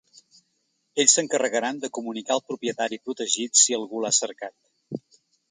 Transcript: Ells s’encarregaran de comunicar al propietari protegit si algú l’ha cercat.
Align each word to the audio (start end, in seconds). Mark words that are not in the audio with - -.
Ells 1.03 1.13
s’encarregaran 1.17 1.81
de 1.83 1.89
comunicar 1.97 2.33
al 2.37 2.43
propietari 2.49 2.99
protegit 3.11 3.61
si 3.65 3.79
algú 3.79 4.03
l’ha 4.05 4.13
cercat. 4.23 5.21